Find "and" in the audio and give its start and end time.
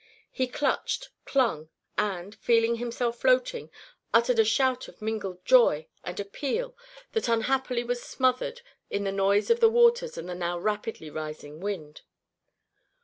1.95-2.33, 6.03-6.19, 10.17-10.27